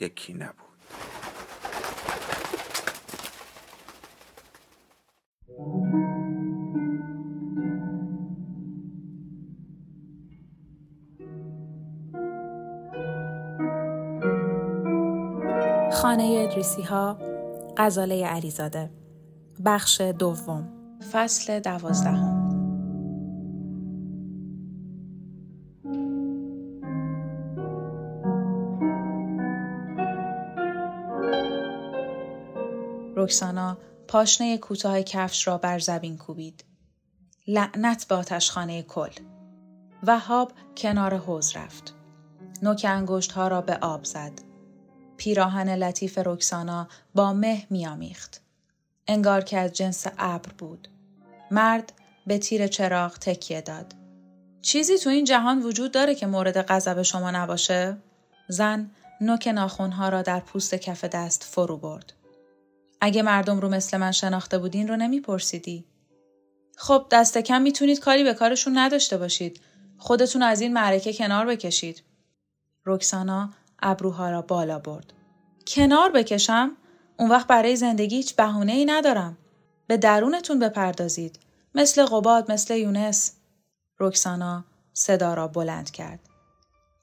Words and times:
یکی 0.00 0.34
نبود. 0.34 0.72
خانه 15.92 16.46
ادریسی 16.48 16.82
ها 16.82 17.18
غزاله 17.76 18.26
علیزاده. 18.26 18.90
بخش 19.64 20.00
دوم. 20.00 20.68
فصل 21.12 21.60
دوازدهم. 21.60 22.31
رکسانا 33.32 33.78
پاشنه 34.08 34.58
کوتاه 34.58 35.02
کفش 35.02 35.46
را 35.46 35.58
بر 35.58 35.78
زبین 35.78 36.18
کوبید. 36.18 36.64
لعنت 37.46 38.06
به 38.08 38.14
آتشخانه 38.14 38.82
کل. 38.82 39.10
وهاب 40.02 40.52
کنار 40.76 41.16
حوز 41.16 41.56
رفت. 41.56 41.94
نوک 42.62 42.86
انگشت 42.88 43.32
ها 43.32 43.48
را 43.48 43.60
به 43.60 43.76
آب 43.76 44.04
زد. 44.04 44.32
پیراهن 45.16 45.68
لطیف 45.68 46.18
رکسانا 46.18 46.88
با 47.14 47.32
مه 47.32 47.66
میامیخت. 47.70 48.40
انگار 49.08 49.40
که 49.40 49.58
از 49.58 49.72
جنس 49.72 50.06
ابر 50.18 50.52
بود. 50.58 50.88
مرد 51.50 51.92
به 52.26 52.38
تیر 52.38 52.66
چراغ 52.66 53.18
تکیه 53.18 53.60
داد. 53.60 53.94
چیزی 54.62 54.98
تو 54.98 55.10
این 55.10 55.24
جهان 55.24 55.62
وجود 55.62 55.92
داره 55.92 56.14
که 56.14 56.26
مورد 56.26 56.62
غضب 56.62 57.02
شما 57.02 57.30
نباشه؟ 57.30 57.96
زن 58.48 58.90
نوک 59.20 59.48
ناخونها 59.48 60.08
را 60.08 60.22
در 60.22 60.40
پوست 60.40 60.74
کف 60.74 61.04
دست 61.04 61.44
فرو 61.44 61.76
برد. 61.76 62.12
اگه 63.04 63.22
مردم 63.22 63.60
رو 63.60 63.68
مثل 63.68 63.96
من 63.96 64.12
شناخته 64.12 64.58
بودین 64.58 64.88
رو 64.88 64.96
نمیپرسیدی. 64.96 65.84
خب 66.76 67.06
دست 67.10 67.38
کم 67.38 67.62
می‌تونید 67.62 68.00
کاری 68.00 68.24
به 68.24 68.34
کارشون 68.34 68.78
نداشته 68.78 69.18
باشید. 69.18 69.60
خودتون 69.98 70.42
از 70.42 70.60
این 70.60 70.72
معرکه 70.72 71.12
کنار 71.12 71.46
بکشید. 71.46 72.02
رکسانا 72.86 73.50
ابروها 73.78 74.30
را 74.30 74.42
بالا 74.42 74.78
برد. 74.78 75.12
کنار 75.66 76.10
بکشم؟ 76.10 76.76
اون 77.16 77.30
وقت 77.30 77.46
برای 77.46 77.76
زندگی 77.76 78.16
هیچ 78.16 78.36
بهونه 78.36 78.72
ای 78.72 78.84
ندارم. 78.84 79.38
به 79.86 79.96
درونتون 79.96 80.58
بپردازید. 80.58 81.38
مثل 81.74 82.06
قباد 82.06 82.52
مثل 82.52 82.76
یونس. 82.76 83.32
رکسانا 84.00 84.64
صدا 84.92 85.34
را 85.34 85.48
بلند 85.48 85.90
کرد. 85.90 86.31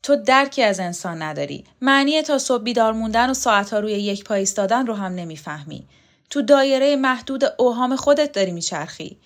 تو 0.04 0.16
درکی 0.16 0.64
از 0.64 0.80
انسان 0.80 1.22
نداری. 1.22 1.64
معنی 1.82 2.22
تا 2.22 2.38
صبح 2.38 2.64
بیدار 2.64 2.94
موندن 2.94 3.30
و 3.30 3.34
ساعتها 3.34 3.80
روی 3.80 3.92
یک 3.92 4.24
پای 4.24 4.40
ایستادن 4.40 4.88
رو 4.88 4.94
هم 4.94 5.16
نمی‌فهمی. 5.16 5.88
تو 6.30 6.42
دایره 6.42 6.96
محدود 6.96 7.44
اوهام 7.58 7.96
خودت 7.96 8.32
داری 8.32 8.52
میچرخی. 8.52 9.18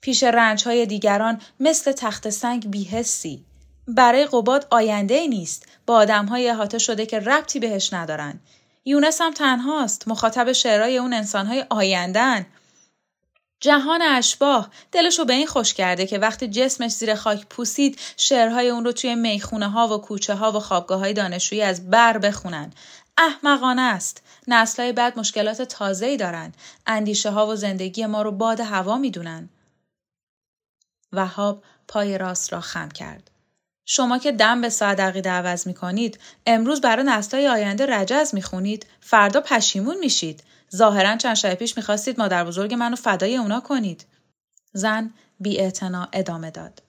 پیش 0.00 0.22
رنجهای 0.22 0.86
دیگران 0.86 1.40
مثل 1.60 1.92
تخت 1.92 2.30
سنگ 2.30 2.70
بیهستی. 2.70 3.44
برای 3.88 4.26
قباد 4.26 4.66
آینده 4.70 5.26
نیست. 5.26 5.66
با 5.86 5.94
آدمهای 5.94 6.48
احاطه 6.48 6.78
شده 6.78 7.06
که 7.06 7.18
ربطی 7.18 7.58
بهش 7.58 7.92
ندارن. 7.92 8.40
یونس 8.84 9.20
هم 9.20 9.32
تنهاست. 9.32 10.08
مخاطب 10.08 10.52
شعرهای 10.52 10.98
اون 10.98 11.12
انسانهای 11.12 11.64
آیندن. 11.70 12.46
جهان 13.62 14.02
اشباه 14.02 14.70
دلشو 14.92 15.24
به 15.24 15.32
این 15.32 15.46
خوش 15.46 15.74
کرده 15.74 16.06
که 16.06 16.18
وقتی 16.18 16.48
جسمش 16.48 16.90
زیر 16.90 17.14
خاک 17.14 17.46
پوسید 17.46 17.98
شعرهای 18.16 18.68
اون 18.68 18.84
رو 18.84 18.92
توی 18.92 19.14
می‌خونه 19.14 19.68
ها 19.68 19.88
و 19.88 20.00
کوچه 20.00 20.34
ها 20.34 20.52
و 20.52 20.60
خوابگاه 20.60 20.98
های 20.98 21.12
دانشجویی 21.12 21.62
از 21.62 21.90
بر 21.90 22.18
بخونن. 22.18 22.72
احمقانه 23.18 23.82
است. 23.82 24.22
نسلهای 24.48 24.92
بعد 24.92 25.18
مشکلات 25.18 25.62
تازه‌ای 25.62 26.16
دارن. 26.16 26.52
اندیشه 26.86 27.30
ها 27.30 27.46
و 27.46 27.56
زندگی 27.56 28.06
ما 28.06 28.22
رو 28.22 28.32
باد 28.32 28.60
هوا 28.60 28.98
می‌دونن. 28.98 29.48
وهاب 31.12 31.62
پای 31.88 32.18
راست 32.18 32.52
را 32.52 32.60
خم 32.60 32.88
کرد. 32.88 33.30
شما 33.86 34.18
که 34.18 34.32
دم 34.32 34.60
به 34.60 34.68
ساعت 34.68 35.00
عقیده 35.00 35.30
عوض 35.30 35.66
می 35.66 35.74
کنید، 35.74 36.18
امروز 36.46 36.80
برای 36.80 37.04
نسلهای 37.04 37.48
آینده 37.48 37.86
رجز 37.86 38.34
می 38.34 38.42
خونید، 38.42 38.86
فردا 39.00 39.40
پشیمون 39.40 39.98
میشید. 39.98 40.42
ظاهرا 40.76 41.16
چند 41.16 41.34
شب 41.34 41.54
پیش 41.54 41.76
می‌خواستید 41.76 42.18
مادر 42.18 42.44
بزرگ 42.44 42.74
منو 42.74 42.96
فدای 42.96 43.36
اونا 43.36 43.60
کنید. 43.60 44.06
زن 44.72 45.10
بی 45.40 45.60
ادامه 46.12 46.50
داد. 46.50 46.82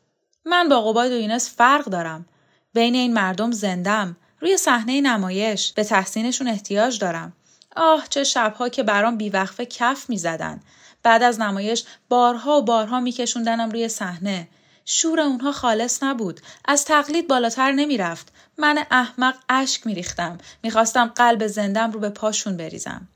من 0.46 0.70
با 0.70 0.82
قباد 0.82 1.12
و 1.12 1.16
یونس 1.16 1.56
فرق 1.56 1.86
دارم. 1.86 2.26
بین 2.74 2.96
این 2.96 3.14
مردم 3.14 3.52
زندم. 3.52 4.18
روی 4.40 4.58
صحنه 4.58 5.02
نمایش 5.02 5.74
به 5.74 5.84
تحسینشون 5.84 6.48
احتیاج 6.48 7.00
دارم. 7.00 7.34
آه 7.76 8.06
چه 8.10 8.24
شبها 8.24 8.70
که 8.70 8.84
برام 8.84 9.18
بیوقفه 9.18 9.66
کف 9.66 10.10
می‌زدن. 10.10 10.62
بعد 11.04 11.24
از 11.24 11.40
نمایش 11.40 11.84
بارها 12.10 12.58
و 12.58 12.62
بارها 12.62 13.00
میکشوندنم 13.00 13.72
روی 13.72 13.90
صحنه. 13.90 14.48
شور 14.86 15.20
اونها 15.20 15.52
خالص 15.52 16.04
نبود. 16.04 16.42
از 16.66 16.86
تقلید 16.86 17.28
بالاتر 17.28 17.72
نمی‌رفت. 17.72 18.34
من 18.58 18.86
احمق 18.92 19.36
اشک 19.50 19.88
میریختم. 19.88 20.38
می‌خواستم 20.64 21.06
قلب 21.16 21.48
زندم 21.48 21.92
رو 21.92 22.00
به 22.00 22.10
پاشون 22.10 22.58
بریزم. 22.58 23.08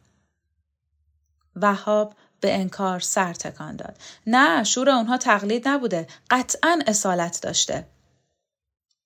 وهاب 1.62 2.13
به 2.41 2.56
انکار 2.56 3.00
سر 3.00 3.34
تکان 3.34 3.75
داد. 3.75 3.97
نه 4.28 4.63
شور 4.63 4.90
اونها 4.90 5.18
تقلید 5.18 5.68
نبوده. 5.68 6.07
قطعا 6.29 6.79
اصالت 6.88 7.41
داشته. 7.41 7.88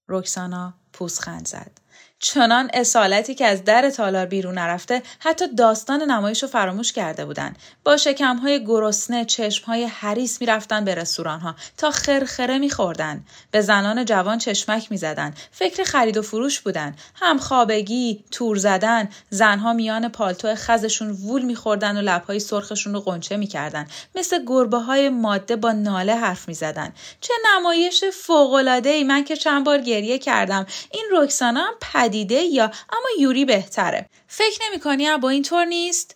رکسانا 0.10 0.74
پوزخند 0.94 1.48
زد. 1.48 1.81
چنان 2.22 2.70
اصالتی 2.74 3.36
که 3.36 3.46
از 3.46 3.64
در 3.64 3.90
تالار 3.90 4.26
بیرون 4.26 4.58
نرفته 4.58 5.02
حتی 5.20 5.46
داستان 5.56 6.02
نمایش 6.02 6.44
رو 6.44 6.50
فراموش 6.50 6.94
کرده 6.94 7.26
بودن. 7.26 7.56
با 7.84 7.98
شکمهای 7.98 8.66
گرسنه 8.66 9.26
چشمهای 9.26 9.84
حریس 9.84 10.42
می‌رفتن 10.42 10.86
به 10.86 10.96
رستورانها 10.96 11.56
تا 11.78 11.92
خرخره 11.92 12.58
میخوردن. 12.58 13.26
به 13.52 13.62
زنان 13.62 14.06
جوان 14.06 14.38
چشمک 14.38 14.92
می‌زدن. 14.92 15.34
فکر 15.52 15.84
خرید 15.84 16.18
و 16.18 16.22
فروش 16.22 16.60
بودن. 16.60 16.96
هم 17.16 17.38
خوابگی 17.38 18.24
تور 18.32 18.58
زدن 18.58 19.10
زنها 19.30 19.74
میان 19.74 20.10
پالتو 20.10 20.56
خزشون 20.56 21.12
وول 21.12 21.42
میخوردن 21.42 21.98
و 21.98 22.02
لبهای 22.02 22.40
سرخشون 22.40 22.94
رو 22.94 23.00
قنچه 23.00 23.38
می‌کردن. 23.38 23.88
مثل 24.16 24.46
گربه 24.46 24.78
های 24.78 25.10
ماده 25.10 25.56
با 25.56 25.72
ناله 25.72 26.16
حرف 26.16 26.48
می‌زدن. 26.48 26.94
چه 27.22 27.34
نمایش 27.48 28.04
فوقالعاده 28.04 28.90
ای 28.90 29.04
من 29.04 29.24
که 29.24 29.36
چند 29.36 29.66
بار 29.66 29.78
گریه 29.78 30.20
کردم. 30.20 30.66
این 30.92 31.06
رکسانا 31.12 31.62
هم 31.62 31.74
دیده 32.12 32.42
یا 32.42 32.66
اما 32.66 33.08
یوری 33.20 33.46
بهتره. 33.46 34.10
فکر 34.28 34.60
نمی 34.68 34.80
کنی 34.80 35.08
ابو 35.08 35.28
اینطور 35.28 35.66
نیست؟ 35.66 36.16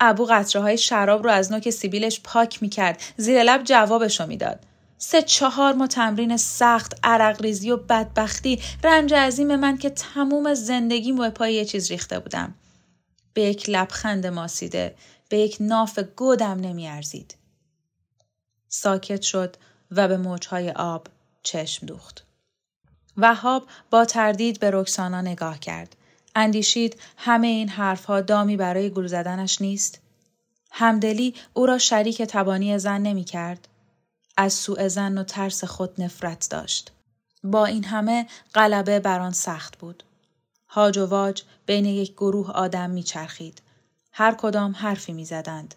ابو 0.00 0.26
قطره 0.26 0.62
های 0.62 0.78
شراب 0.78 1.24
رو 1.24 1.30
از 1.30 1.52
نوک 1.52 1.70
سیبیلش 1.70 2.20
پاک 2.24 2.62
می 2.62 2.68
کرد 2.68 3.02
زیر 3.16 3.42
لب 3.42 3.62
جوابشو 3.64 4.26
می‌داد. 4.26 4.60
سه 4.98 5.22
چهار 5.22 5.72
ما 5.72 5.86
تمرین 5.86 6.36
سخت 6.36 6.94
عرق 7.04 7.42
ریزی 7.42 7.70
و 7.70 7.76
بدبختی. 7.76 8.60
رنج 8.84 9.14
عظیم 9.14 9.56
من 9.56 9.78
که 9.78 9.90
تموم 9.90 10.54
زندگی 10.54 11.12
به 11.12 11.30
پای 11.30 11.54
یه 11.54 11.64
چیز 11.64 11.90
ریخته 11.90 12.18
بودم. 12.18 12.54
به 13.34 13.42
یک 13.42 13.70
لبخند 13.70 14.26
ماسیده 14.26 14.94
به 15.28 15.38
یک 15.38 15.56
ناف 15.60 15.98
گودم 15.98 16.60
نمیارزید. 16.60 17.36
ساکت 18.68 19.22
شد 19.22 19.56
و 19.90 20.08
به 20.08 20.16
موجهای 20.16 20.70
آب 20.70 21.06
چشم 21.42 21.86
دوخت. 21.86 22.25
وهاب 23.16 23.66
با 23.90 24.04
تردید 24.04 24.60
به 24.60 24.70
رکسانا 24.72 25.20
نگاه 25.20 25.58
کرد. 25.58 25.96
اندیشید 26.34 27.00
همه 27.16 27.46
این 27.46 27.68
حرفها 27.68 28.20
دامی 28.20 28.56
برای 28.56 28.90
گول 28.90 29.06
زدنش 29.06 29.60
نیست؟ 29.60 30.00
همدلی 30.70 31.34
او 31.52 31.66
را 31.66 31.78
شریک 31.78 32.22
تبانی 32.22 32.78
زن 32.78 33.00
نمی 33.00 33.24
کرد. 33.24 33.68
از 34.36 34.52
سوء 34.52 34.88
زن 34.88 35.18
و 35.18 35.24
ترس 35.24 35.64
خود 35.64 36.02
نفرت 36.02 36.48
داشت. 36.50 36.92
با 37.44 37.66
این 37.66 37.84
همه 37.84 38.26
غلبه 38.54 39.00
بر 39.00 39.20
آن 39.20 39.32
سخت 39.32 39.78
بود. 39.78 40.02
هاج 40.68 40.98
و 40.98 41.06
واج 41.06 41.42
بین 41.66 41.84
یک 41.84 42.12
گروه 42.12 42.50
آدم 42.50 42.90
میچرخید. 42.90 43.62
هر 44.12 44.34
کدام 44.34 44.72
حرفی 44.72 45.12
می‌زدند. 45.12 45.74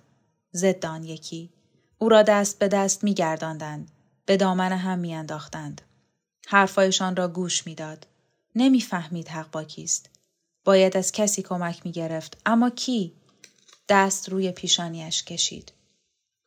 ضد 0.53 0.86
آن 0.86 1.03
یکی. 1.03 1.50
او 1.97 2.09
را 2.09 2.21
دست 2.21 2.59
به 2.59 2.68
دست 2.68 3.03
میگرداندند. 3.03 3.91
به 4.25 4.38
دامن 4.38 4.71
هم 4.71 5.00
میانداختند. 5.00 5.81
حرفایشان 6.51 7.16
را 7.16 7.28
گوش 7.28 7.68
می‌داد. 7.68 8.07
نمی‌فهمید 8.56 9.28
حق 9.28 9.51
با 9.51 9.63
کیست. 9.63 10.10
باید 10.66 10.98
از 10.98 11.12
کسی 11.12 11.42
کمک 11.42 11.86
می 11.86 11.92
گرفت. 11.92 12.38
اما 12.46 12.69
کی؟ 12.69 13.13
دست 13.90 14.30
روی 14.30 14.51
پیشانیش 14.51 15.24
کشید. 15.24 15.74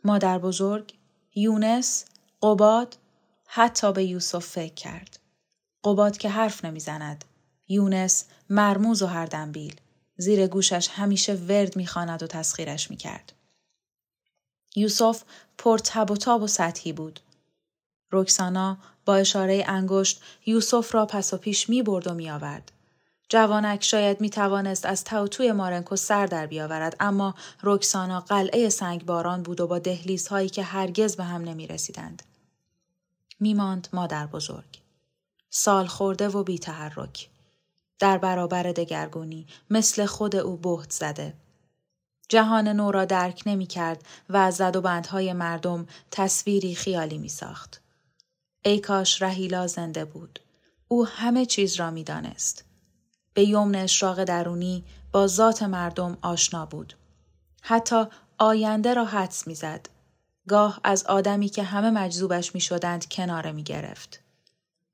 مادر 0.04 0.38
بزرگ، 0.38 0.94
یونس، 1.34 2.04
قباد، 2.42 2.96
حتی 3.46 3.92
به 3.92 4.04
یوسف 4.04 4.46
فکر 4.46 4.74
کرد. 4.74 5.18
قباد 5.84 6.16
که 6.16 6.28
حرف 6.28 6.64
نمی‌زند. 6.64 7.24
یونس 7.68 8.24
مرموز 8.50 9.02
و 9.02 9.06
هر 9.06 9.26
دنبیل. 9.26 9.80
زیر 10.16 10.46
گوشش 10.46 10.88
همیشه 10.88 11.34
ورد 11.34 11.76
می‌خواند 11.76 12.22
و 12.22 12.26
تسخیرش 12.26 12.90
می‌کرد. 12.90 13.32
یوسف 14.76 15.22
پر 15.58 15.78
تب 15.78 16.10
و 16.10 16.16
تاب 16.16 16.42
و 16.42 16.46
سطحی 16.46 16.92
بود. 16.92 17.20
رکسانا 18.12 18.76
با 19.04 19.14
اشاره 19.14 19.64
انگشت 19.66 20.22
یوسف 20.46 20.94
را 20.94 21.06
پس 21.06 21.34
و 21.34 21.36
پیش 21.36 21.68
می 21.68 21.82
برد 21.82 22.06
و 22.06 22.14
می 22.14 22.30
آورد. 22.30 22.72
جوانک 23.28 23.84
شاید 23.84 24.20
می 24.20 24.30
توانست 24.30 24.86
از 24.86 25.04
توتوی 25.04 25.52
مارنکو 25.52 25.96
سر 25.96 26.26
در 26.26 26.46
بیاورد 26.46 26.96
اما 27.00 27.34
رکسانا 27.62 28.20
قلعه 28.20 28.68
سنگ 28.68 29.06
باران 29.06 29.42
بود 29.42 29.60
و 29.60 29.66
با 29.66 29.78
دهلیز 29.78 30.28
هایی 30.28 30.48
که 30.48 30.62
هرگز 30.62 31.16
به 31.16 31.24
هم 31.24 31.42
نمی 31.42 31.66
رسیدند. 31.66 32.22
می 33.40 33.54
ماند 33.54 33.88
مادر 33.92 34.26
بزرگ. 34.26 34.80
سال 35.50 35.86
خورده 35.86 36.28
و 36.28 36.42
بی 36.42 36.58
تحرک. 36.58 37.28
در 37.98 38.18
برابر 38.18 38.62
دگرگونی 38.62 39.46
مثل 39.70 40.06
خود 40.06 40.36
او 40.36 40.56
بهت 40.56 40.92
زده. 40.92 41.34
جهان 42.28 42.68
نو 42.68 42.90
را 42.90 43.04
درک 43.04 43.42
نمی 43.46 43.66
کرد 43.66 44.04
و 44.28 44.36
از 44.36 44.56
زد 44.56 44.76
و 44.76 44.80
بندهای 44.80 45.32
مردم 45.32 45.86
تصویری 46.10 46.74
خیالی 46.74 47.18
می 47.18 47.28
ساخت. 47.28 47.81
ای 48.62 48.80
کاش 48.80 49.22
رهیلا 49.22 49.66
زنده 49.66 50.04
بود. 50.04 50.40
او 50.88 51.06
همه 51.06 51.46
چیز 51.46 51.74
را 51.76 51.90
می 51.90 52.04
دانست. 52.04 52.64
به 53.34 53.42
یمن 53.42 53.74
اشراق 53.74 54.24
درونی 54.24 54.84
با 55.12 55.26
ذات 55.26 55.62
مردم 55.62 56.18
آشنا 56.22 56.66
بود. 56.66 56.94
حتی 57.62 58.04
آینده 58.38 58.94
را 58.94 59.04
حدس 59.04 59.46
می‌زد. 59.46 59.86
گاه 60.48 60.80
از 60.84 61.04
آدمی 61.04 61.48
که 61.48 61.62
همه 61.62 61.90
مجذوبش 61.90 62.54
می 62.54 62.60
شدند 62.60 63.08
کناره 63.08 63.52
می 63.52 63.62
گرفت. 63.62 64.20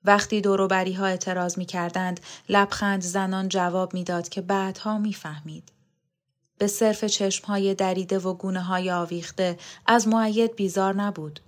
وقتی 0.04 0.40
دوروبری 0.40 0.92
ها 0.92 1.06
اعتراض 1.06 1.58
می 1.58 1.64
کردند، 1.64 2.20
لبخند 2.48 3.02
زنان 3.02 3.48
جواب 3.48 3.94
می‌داد 3.94 4.28
که 4.28 4.40
بعدها 4.40 4.98
می‌فهمید. 4.98 5.72
به 6.58 6.66
صرف 6.66 7.04
چشم 7.04 7.46
های 7.46 7.74
دریده 7.74 8.18
و 8.18 8.34
گونه 8.34 8.60
های 8.60 8.90
آویخته 8.90 9.58
از 9.86 10.08
معید 10.08 10.56
بیزار 10.56 10.94
نبود. 10.94 11.40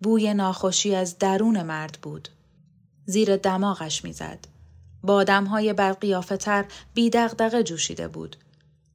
بوی 0.00 0.34
ناخوشی 0.34 0.94
از 0.94 1.18
درون 1.18 1.62
مرد 1.62 1.98
بود. 2.02 2.28
زیر 3.06 3.36
دماغش 3.36 4.04
می‌زد. 4.04 4.38
با 5.02 5.24
تر 5.24 6.64
بی 6.94 7.10
دغدغه 7.10 7.62
جوشیده 7.62 8.08
بود. 8.08 8.36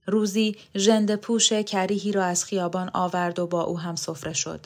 روزی 0.07 0.55
ژند 0.77 1.15
پوش 1.15 1.53
کریهی 1.53 2.11
را 2.11 2.23
از 2.23 2.45
خیابان 2.45 2.91
آورد 2.93 3.39
و 3.39 3.47
با 3.47 3.63
او 3.63 3.79
هم 3.79 3.95
سفره 3.95 4.33
شد. 4.33 4.65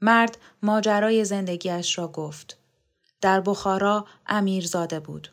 مرد 0.00 0.38
ماجرای 0.62 1.24
زندگیش 1.24 1.98
را 1.98 2.08
گفت. 2.08 2.56
در 3.20 3.40
بخارا 3.40 4.06
امیرزاده 4.26 5.00
بود. 5.00 5.28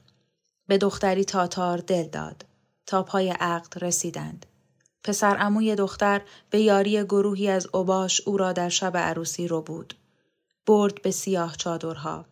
به 0.68 0.78
دختری 0.78 1.24
تاتار 1.26 1.78
دل 1.78 2.04
داد. 2.04 2.46
تا 2.86 3.04
پای 3.04 3.30
عقد 3.30 3.84
رسیدند. 3.84 4.46
پسر 5.04 5.38
اموی 5.40 5.76
دختر 5.76 6.22
به 6.50 6.60
یاری 6.60 7.04
گروهی 7.04 7.50
از 7.50 7.68
اوباش 7.74 8.22
او 8.22 8.38
را 8.38 8.54
در 8.54 8.70
شب 8.70 8.98
عروسی 8.98 9.48
رو 9.48 9.62
بود. 9.62 9.94
برد 10.68 11.02
به 11.02 11.12
سیاه 11.12 11.56
چادرها. 11.56 12.26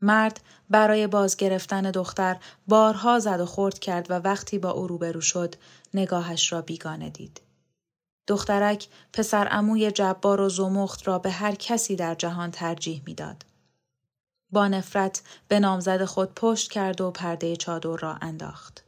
مرد 0.00 0.40
برای 0.70 1.06
بازگرفتن 1.06 1.82
دختر 1.90 2.36
بارها 2.68 3.18
زد 3.18 3.40
و 3.40 3.46
خورد 3.46 3.78
کرد 3.78 4.10
و 4.10 4.14
وقتی 4.14 4.58
با 4.58 4.70
او 4.70 4.86
روبرو 4.86 5.20
شد 5.20 5.54
نگاهش 5.94 6.52
را 6.52 6.62
بیگانه 6.62 7.10
دید. 7.10 7.40
دخترک 8.26 8.88
پسر 9.12 9.48
اموی 9.50 9.90
جبار 9.90 10.40
و 10.40 10.48
زمخت 10.48 11.08
را 11.08 11.18
به 11.18 11.30
هر 11.30 11.54
کسی 11.54 11.96
در 11.96 12.14
جهان 12.14 12.50
ترجیح 12.50 13.02
می‌داد. 13.06 13.44
با 14.50 14.68
نفرت 14.68 15.22
به 15.48 15.60
نامزد 15.60 16.04
خود 16.04 16.34
پشت 16.34 16.70
کرد 16.70 17.00
و 17.00 17.10
پرده 17.10 17.56
چادر 17.56 17.96
را 17.96 18.14
انداخت. 18.14 18.84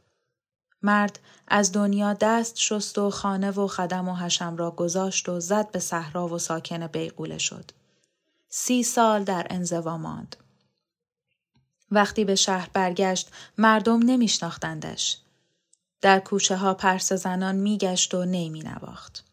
مرد 0.81 1.19
از 1.47 1.71
دنیا 1.71 2.13
دست 2.13 2.57
شست 2.57 2.97
و 2.97 3.09
خانه 3.09 3.51
و 3.51 3.67
خدم 3.67 4.09
و 4.09 4.15
حشم 4.15 4.57
را 4.57 4.71
گذاشت 4.71 5.29
و 5.29 5.39
زد 5.39 5.71
به 5.71 5.79
صحرا 5.79 6.27
و 6.27 6.39
ساکن 6.39 6.87
بیغوله 6.87 7.37
شد. 7.37 7.71
سی 8.57 8.83
سال 8.83 9.23
در 9.23 9.47
انزوا 9.49 9.97
ماند. 9.97 10.35
وقتی 11.91 12.25
به 12.25 12.35
شهر 12.35 12.69
برگشت 12.73 13.31
مردم 13.57 13.99
نمیشناختندش. 14.03 15.17
در 16.01 16.19
کوچه 16.19 16.55
ها 16.55 16.73
پرس 16.73 17.13
زنان 17.13 17.55
میگشت 17.55 18.13
و 18.13 18.25
نیمی 18.25 18.59
نواخت. 18.59 19.25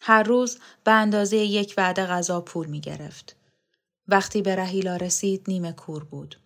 هر 0.00 0.22
روز 0.22 0.58
به 0.84 0.90
اندازه 0.90 1.36
یک 1.36 1.74
وعده 1.76 2.06
غذا 2.06 2.40
پول 2.40 2.66
می 2.66 2.80
گرفت. 2.80 3.36
وقتی 4.08 4.42
به 4.42 4.56
رهیلا 4.56 4.96
رسید 4.96 5.44
نیمه 5.48 5.72
کور 5.72 6.04
بود. 6.04 6.40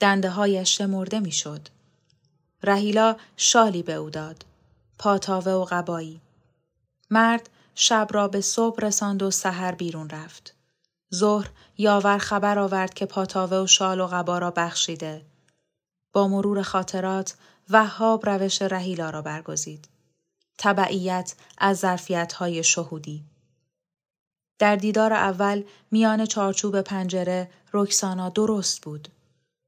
دنده 0.00 0.30
هایش 0.30 0.78
شمرده 0.78 1.20
می 1.20 1.32
شد. 1.32 1.68
رهیلا 2.62 3.16
شالی 3.36 3.82
به 3.82 3.94
او 3.94 4.10
داد. 4.10 4.44
پاتاوه 4.98 5.52
و 5.52 5.64
قبایی. 5.64 6.20
مرد 7.10 7.48
شب 7.74 8.08
را 8.10 8.28
به 8.28 8.40
صبح 8.40 8.84
رساند 8.84 9.22
و 9.22 9.30
سحر 9.30 9.72
بیرون 9.72 10.10
رفت. 10.10 10.55
ظهر 11.14 11.50
یاور 11.78 12.18
خبر 12.18 12.58
آورد 12.58 12.94
که 12.94 13.06
پاتاوه 13.06 13.56
و 13.56 13.66
شال 13.66 14.00
و 14.00 14.06
قبا 14.06 14.38
را 14.38 14.50
بخشیده. 14.50 15.26
با 16.12 16.28
مرور 16.28 16.62
خاطرات 16.62 17.36
وهاب 17.70 18.28
روش 18.28 18.62
رهیلا 18.62 19.10
را 19.10 19.22
برگزید. 19.22 19.88
تبعیت 20.58 21.34
از 21.58 21.78
ظرفیت 21.78 22.32
های 22.32 22.64
شهودی. 22.64 23.24
در 24.58 24.76
دیدار 24.76 25.12
اول 25.12 25.62
میان 25.90 26.26
چارچوب 26.26 26.80
پنجره 26.80 27.50
رکسانا 27.72 28.28
درست 28.28 28.82
بود. 28.82 29.08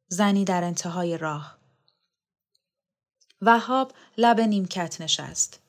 زنی 0.08 0.44
در 0.44 0.64
انتهای 0.64 1.18
راه. 1.18 1.58
وهاب 3.42 3.92
لب 4.18 4.40
نیمکت 4.40 5.00
نشست. 5.00 5.60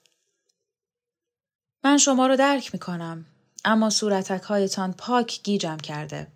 من 1.83 1.97
شما 1.97 2.27
رو 2.27 2.35
درک 2.35 2.73
می 2.73 2.79
کنم. 2.79 3.25
اما 3.65 3.89
صورتک 3.89 4.41
هایتان 4.41 4.93
پاک 4.93 5.39
گیجم 5.43 5.77
کرده. 5.77 6.27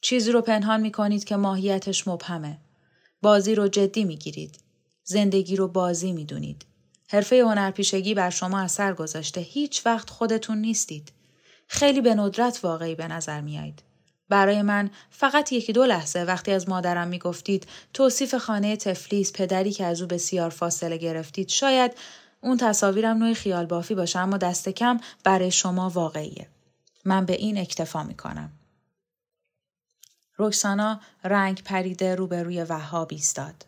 چیزی 0.00 0.32
رو 0.32 0.40
پنهان 0.40 0.80
می 0.80 0.92
کنید 0.92 1.24
که 1.24 1.36
ماهیتش 1.36 2.08
مبهمه. 2.08 2.58
بازی 3.22 3.54
رو 3.54 3.68
جدی 3.68 4.04
می 4.04 4.16
گیرید. 4.16 4.58
زندگی 5.04 5.56
رو 5.56 5.68
بازی 5.68 6.12
می 6.12 6.24
دونید. 6.24 6.64
حرفه 7.08 7.42
هنرپیشگی 7.42 8.14
بر 8.14 8.30
شما 8.30 8.60
اثر 8.60 8.94
گذاشته. 8.94 9.40
هیچ 9.40 9.86
وقت 9.86 10.10
خودتون 10.10 10.58
نیستید. 10.58 11.12
خیلی 11.66 12.00
به 12.00 12.14
ندرت 12.14 12.60
واقعی 12.62 12.94
به 12.94 13.08
نظر 13.08 13.40
میایید. 13.40 13.82
برای 14.28 14.62
من 14.62 14.90
فقط 15.10 15.52
یکی 15.52 15.72
دو 15.72 15.84
لحظه 15.84 16.18
وقتی 16.18 16.52
از 16.52 16.68
مادرم 16.68 17.08
می 17.08 17.18
گفتید 17.18 17.66
توصیف 17.94 18.34
خانه 18.34 18.76
تفلیس 18.76 19.32
پدری 19.32 19.72
که 19.72 19.84
از 19.84 20.00
او 20.02 20.08
بسیار 20.08 20.50
فاصله 20.50 20.96
گرفتید 20.96 21.48
شاید 21.48 21.92
اون 22.44 22.56
تصاویرم 22.56 23.16
نوعی 23.16 23.34
خیال 23.34 23.66
بافی 23.66 23.94
باشه 23.94 24.18
اما 24.18 24.36
دست 24.36 24.68
کم 24.68 25.00
برای 25.24 25.50
شما 25.50 25.90
واقعیه. 25.90 26.48
من 27.04 27.26
به 27.26 27.32
این 27.32 27.58
اکتفا 27.58 28.02
می 28.02 28.16
کنم. 28.16 28.52
رکسانا 30.38 31.00
رنگ 31.24 31.62
پریده 31.62 32.14
روبروی 32.14 32.62
وهاب 32.62 33.08
ایستاد. 33.10 33.66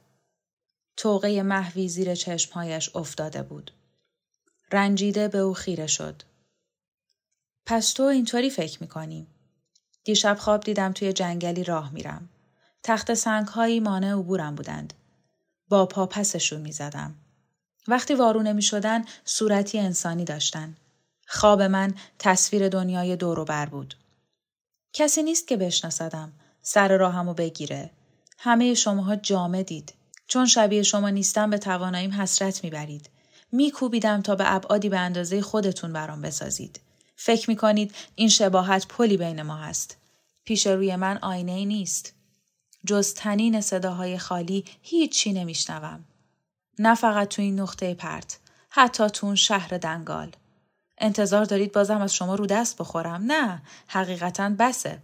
توقه 0.96 1.42
محوی 1.42 1.88
زیر 1.88 2.14
چشمهایش 2.14 2.96
افتاده 2.96 3.42
بود. 3.42 3.70
رنجیده 4.72 5.28
به 5.28 5.38
او 5.38 5.54
خیره 5.54 5.86
شد. 5.86 6.22
پس 7.66 7.92
تو 7.92 8.02
اینطوری 8.02 8.50
فکر 8.50 8.78
می‌کنی. 8.80 9.26
دیشب 10.04 10.36
خواب 10.40 10.64
دیدم 10.64 10.92
توی 10.92 11.12
جنگلی 11.12 11.64
راه 11.64 11.92
میرم. 11.92 12.28
تخت 12.82 13.14
سنگ 13.14 13.46
هایی 13.46 13.80
مانع 13.80 14.12
عبورم 14.12 14.54
بودند. 14.54 14.94
با 15.68 15.86
پا 15.86 16.06
پسشون 16.06 16.60
می‌زدم. 16.60 17.14
وقتی 17.88 18.14
وارونه 18.14 18.52
می 18.52 18.62
شدن 18.62 19.04
صورتی 19.24 19.78
انسانی 19.78 20.24
داشتن. 20.24 20.76
خواب 21.26 21.62
من 21.62 21.94
تصویر 22.18 22.68
دنیای 22.68 23.16
دور 23.16 23.44
بر 23.44 23.66
بود. 23.66 23.94
کسی 24.92 25.22
نیست 25.22 25.48
که 25.48 25.56
بشناسدم. 25.56 26.32
سر 26.62 26.96
راهمو 26.96 27.34
بگیره. 27.34 27.90
همه 28.38 28.74
شماها 28.74 29.16
جامدید. 29.16 29.94
چون 30.26 30.46
شبیه 30.46 30.82
شما 30.82 31.10
نیستم 31.10 31.50
به 31.50 31.58
تواناییم 31.58 32.12
حسرت 32.12 32.64
می‌برید. 32.64 33.10
میکوبیدم 33.52 34.22
تا 34.22 34.34
به 34.34 34.54
ابعادی 34.54 34.88
به 34.88 34.98
اندازه 34.98 35.42
خودتون 35.42 35.92
برام 35.92 36.22
بسازید. 36.22 36.80
فکر 37.16 37.50
می‌کنید 37.50 37.94
این 38.14 38.28
شباهت 38.28 38.86
پلی 38.88 39.16
بین 39.16 39.42
ما 39.42 39.56
هست. 39.56 39.96
پیش 40.44 40.66
روی 40.66 40.96
من 40.96 41.18
آینه 41.22 41.52
ای 41.52 41.66
نیست. 41.66 42.12
جز 42.86 43.14
تنین 43.14 43.60
صداهای 43.60 44.18
خالی 44.18 44.64
هیچی 44.82 45.32
نمیشنوم. 45.32 46.04
نه 46.78 46.94
فقط 46.94 47.28
تو 47.28 47.42
این 47.42 47.60
نقطه 47.60 47.94
پرت. 47.94 48.38
حتی 48.70 49.10
تو 49.10 49.26
اون 49.26 49.36
شهر 49.36 49.68
دنگال. 49.68 50.30
انتظار 50.98 51.44
دارید 51.44 51.72
بازم 51.72 52.00
از 52.00 52.14
شما 52.14 52.34
رو 52.34 52.46
دست 52.46 52.78
بخورم؟ 52.78 53.22
نه. 53.22 53.62
حقیقتا 53.86 54.48
بسه. 54.58 54.98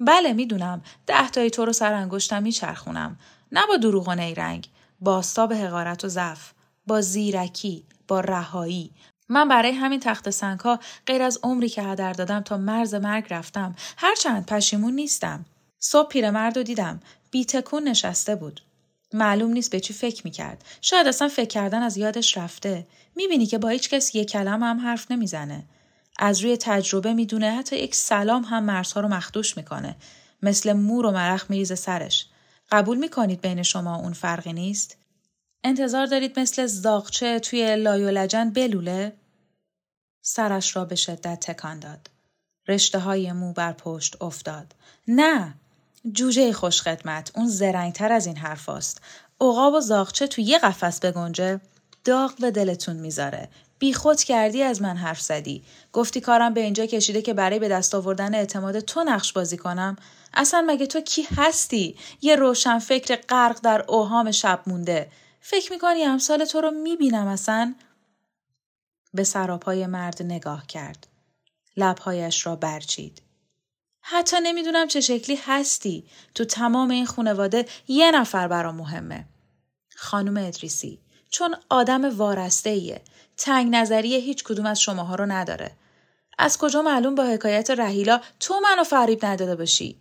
بله 0.00 0.32
می‌دونم 0.32 0.82
ده 1.06 1.28
تایی 1.28 1.50
تو 1.50 1.64
رو 1.64 1.72
سر 1.72 1.92
انگشتم 1.92 2.42
میچرخونم 2.42 3.18
نه 3.52 3.66
با 3.66 3.76
دروغ 3.76 4.08
و 4.08 4.14
نیرنگ 4.14 4.68
با 5.00 5.24
به 5.48 5.56
حقارت 5.56 6.04
و 6.04 6.08
ضعف 6.08 6.52
با 6.86 7.00
زیرکی 7.00 7.84
با 8.08 8.20
رهایی 8.20 8.90
من 9.28 9.48
برای 9.48 9.72
همین 9.72 10.00
تخت 10.00 10.30
سنگ 10.30 10.60
ها 10.60 10.78
غیر 11.06 11.22
از 11.22 11.38
عمری 11.42 11.68
که 11.68 11.82
هدر 11.82 12.12
دادم 12.12 12.40
تا 12.40 12.56
مرز 12.56 12.94
مرگ 12.94 13.26
رفتم 13.30 13.74
هرچند 13.96 14.46
پشیمون 14.46 14.94
نیستم 14.94 15.44
صبح 15.78 16.08
پیرمرد 16.08 16.56
رو 16.56 16.62
دیدم 16.62 17.00
بیتکون 17.30 17.88
نشسته 17.88 18.34
بود 18.34 18.60
معلوم 19.14 19.52
نیست 19.52 19.70
به 19.70 19.80
چی 19.80 19.92
فکر 19.92 20.22
می‌کرد. 20.24 20.64
شاید 20.80 21.06
اصلا 21.06 21.28
فکر 21.28 21.48
کردن 21.48 21.82
از 21.82 21.96
یادش 21.96 22.36
رفته. 22.36 22.86
می‌بینی 23.16 23.46
که 23.46 23.58
با 23.58 23.68
هیچ 23.68 23.90
کس 23.90 24.14
یک 24.14 24.30
کلم 24.30 24.62
هم 24.62 24.80
حرف 24.80 25.10
نمی‌زنه. 25.10 25.64
از 26.18 26.40
روی 26.40 26.56
تجربه 26.56 27.14
می‌دونه 27.14 27.50
حتی 27.50 27.76
یک 27.76 27.94
سلام 27.94 28.42
هم 28.42 28.64
مرزها 28.64 29.00
رو 29.00 29.08
مخدوش 29.08 29.56
می‌کنه. 29.56 29.96
مثل 30.42 30.72
مور 30.72 31.06
و 31.06 31.10
مرخ 31.10 31.50
میریزه 31.50 31.74
سرش. 31.74 32.26
قبول 32.70 32.98
می‌کنید 32.98 33.40
بین 33.40 33.62
شما 33.62 33.96
اون 33.96 34.12
فرقی 34.12 34.52
نیست؟ 34.52 34.96
انتظار 35.64 36.06
دارید 36.06 36.40
مثل 36.40 36.66
زاغچه 36.66 37.40
توی 37.40 37.76
لای 37.76 38.10
لجن 38.10 38.50
بلوله؟ 38.50 39.12
سرش 40.22 40.76
را 40.76 40.84
به 40.84 40.94
شدت 40.94 41.40
تکان 41.40 41.80
داد. 41.80 42.10
رشته 42.68 42.98
های 42.98 43.32
مو 43.32 43.52
بر 43.52 43.72
پشت 43.72 44.22
افتاد. 44.22 44.74
نه! 45.08 45.54
جوجه 46.12 46.52
خوشخدمت. 46.52 47.30
اون 47.34 47.48
زرنگتر 47.48 48.12
از 48.12 48.26
این 48.26 48.36
حرف 48.36 48.68
است. 48.68 49.00
عقاب 49.40 49.74
و 49.74 49.80
زاغچه 49.80 50.26
تو 50.26 50.40
یه 50.40 50.58
قفس 50.58 51.00
بگنجه 51.00 51.60
داغ 52.04 52.34
به 52.40 52.50
دلتون 52.50 52.96
می‌ذاره. 52.96 53.48
بی 53.78 53.94
خود 53.94 54.22
کردی 54.22 54.62
از 54.62 54.82
من 54.82 54.96
حرف 54.96 55.20
زدی. 55.20 55.62
گفتی 55.92 56.20
کارم 56.20 56.54
به 56.54 56.60
اینجا 56.60 56.86
کشیده 56.86 57.22
که 57.22 57.34
برای 57.34 57.58
به 57.58 57.68
دست 57.68 57.94
آوردن 57.94 58.34
اعتماد 58.34 58.80
تو 58.80 59.04
نقش 59.04 59.32
بازی 59.32 59.56
کنم. 59.56 59.96
اصلا 60.34 60.64
مگه 60.66 60.86
تو 60.86 61.00
کی 61.00 61.26
هستی؟ 61.36 61.96
یه 62.22 62.36
روشن 62.36 62.78
فکر 62.78 63.16
غرق 63.16 63.60
در 63.60 63.84
اوهام 63.88 64.30
شب 64.30 64.60
مونده. 64.66 65.10
فکر 65.40 65.72
می‌کنی 65.72 66.04
امثال 66.04 66.44
تو 66.44 66.60
رو 66.60 66.70
می‌بینم 66.70 67.26
اصلا؟ 67.26 67.74
به 69.14 69.24
سراپای 69.24 69.86
مرد 69.86 70.22
نگاه 70.22 70.66
کرد. 70.66 71.06
لبهایش 71.76 72.46
را 72.46 72.56
برچید. 72.56 73.22
حتی 74.02 74.36
نمی‌دونم 74.42 74.88
چه 74.88 75.00
شکلی 75.00 75.38
هستی. 75.46 76.04
تو 76.34 76.44
تمام 76.44 76.90
این 76.90 77.06
خانواده 77.06 77.66
یه 77.88 78.10
نفر 78.10 78.48
برا 78.48 78.72
مهمه. 78.72 79.24
خانم 79.96 80.36
ادریسی 80.36 80.98
چون 81.30 81.56
آدم 81.68 82.18
وارسته 82.18 82.70
ایه. 82.70 83.02
تنگ 83.36 83.74
نظریه 83.76 84.18
هیچ 84.18 84.44
کدوم 84.44 84.66
از 84.66 84.80
شماها 84.80 85.14
رو 85.14 85.26
نداره. 85.26 85.70
از 86.38 86.58
کجا 86.58 86.82
معلوم 86.82 87.14
با 87.14 87.24
حکایت 87.24 87.70
رهیلا 87.70 88.20
تو 88.40 88.60
منو 88.60 88.84
فریب 88.84 89.26
نداده 89.26 89.56
باشی؟ 89.56 89.96